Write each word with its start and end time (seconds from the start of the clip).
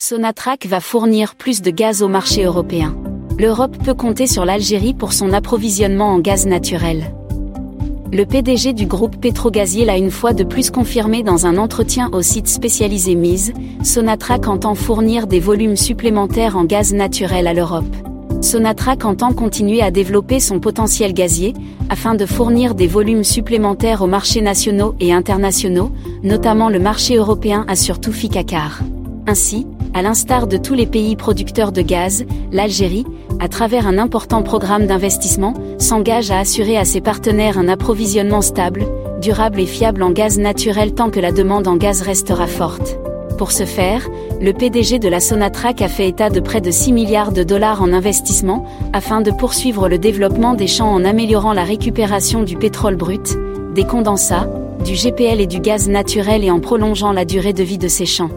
Sonatrach 0.00 0.64
va 0.66 0.78
fournir 0.78 1.34
plus 1.34 1.60
de 1.60 1.70
gaz 1.70 2.02
au 2.04 2.08
marché 2.08 2.44
européen. 2.44 2.96
L'Europe 3.36 3.76
peut 3.84 3.94
compter 3.94 4.28
sur 4.28 4.44
l'Algérie 4.44 4.94
pour 4.94 5.12
son 5.12 5.32
approvisionnement 5.32 6.14
en 6.14 6.20
gaz 6.20 6.46
naturel. 6.46 7.12
Le 8.12 8.24
PDG 8.24 8.74
du 8.74 8.86
groupe 8.86 9.20
pétrogazier 9.20 9.84
l'a 9.84 9.96
une 9.96 10.12
fois 10.12 10.34
de 10.34 10.44
plus 10.44 10.70
confirmé 10.70 11.24
dans 11.24 11.46
un 11.46 11.58
entretien 11.58 12.10
au 12.12 12.22
site 12.22 12.46
spécialisé 12.46 13.16
Mise, 13.16 13.52
Sonatrach 13.82 14.46
entend 14.46 14.76
fournir 14.76 15.26
des 15.26 15.40
volumes 15.40 15.76
supplémentaires 15.76 16.56
en 16.56 16.64
gaz 16.64 16.94
naturel 16.94 17.48
à 17.48 17.52
l'Europe. 17.52 17.96
Sonatrach 18.40 19.04
entend 19.04 19.32
continuer 19.32 19.82
à 19.82 19.90
développer 19.90 20.38
son 20.38 20.60
potentiel 20.60 21.12
gazier, 21.12 21.54
afin 21.90 22.14
de 22.14 22.24
fournir 22.24 22.76
des 22.76 22.86
volumes 22.86 23.24
supplémentaires 23.24 24.00
aux 24.02 24.06
marchés 24.06 24.42
nationaux 24.42 24.94
et 25.00 25.12
internationaux, 25.12 25.90
notamment 26.22 26.68
le 26.68 26.78
marché 26.78 27.16
européen 27.16 27.64
à 27.66 27.74
surtout 27.74 28.12
Ficacar. 28.12 28.78
Ainsi, 29.26 29.66
à 29.98 30.02
l'instar 30.02 30.46
de 30.46 30.56
tous 30.56 30.74
les 30.74 30.86
pays 30.86 31.16
producteurs 31.16 31.72
de 31.72 31.82
gaz, 31.82 32.24
l'Algérie, 32.52 33.04
à 33.40 33.48
travers 33.48 33.88
un 33.88 33.98
important 33.98 34.44
programme 34.44 34.86
d'investissement, 34.86 35.54
s'engage 35.78 36.30
à 36.30 36.38
assurer 36.38 36.76
à 36.76 36.84
ses 36.84 37.00
partenaires 37.00 37.58
un 37.58 37.66
approvisionnement 37.66 38.40
stable, 38.40 38.86
durable 39.20 39.58
et 39.58 39.66
fiable 39.66 40.04
en 40.04 40.12
gaz 40.12 40.38
naturel 40.38 40.94
tant 40.94 41.10
que 41.10 41.18
la 41.18 41.32
demande 41.32 41.66
en 41.66 41.74
gaz 41.74 42.02
restera 42.02 42.46
forte. 42.46 42.96
Pour 43.38 43.50
ce 43.50 43.64
faire, 43.64 44.08
le 44.40 44.52
PDG 44.52 45.00
de 45.00 45.08
la 45.08 45.18
Sonatrach 45.18 45.82
a 45.82 45.88
fait 45.88 46.08
état 46.08 46.30
de 46.30 46.38
près 46.38 46.60
de 46.60 46.70
6 46.70 46.92
milliards 46.92 47.32
de 47.32 47.42
dollars 47.42 47.82
en 47.82 47.92
investissement, 47.92 48.66
afin 48.92 49.20
de 49.20 49.32
poursuivre 49.32 49.88
le 49.88 49.98
développement 49.98 50.54
des 50.54 50.68
champs 50.68 50.94
en 50.94 51.04
améliorant 51.04 51.54
la 51.54 51.64
récupération 51.64 52.44
du 52.44 52.56
pétrole 52.56 52.94
brut, 52.94 53.36
des 53.74 53.84
condensats, 53.84 54.48
du 54.84 54.92
GPL 54.92 55.40
et 55.40 55.48
du 55.48 55.58
gaz 55.58 55.88
naturel 55.88 56.44
et 56.44 56.52
en 56.52 56.60
prolongeant 56.60 57.10
la 57.10 57.24
durée 57.24 57.52
de 57.52 57.64
vie 57.64 57.78
de 57.78 57.88
ces 57.88 58.06
champs. 58.06 58.30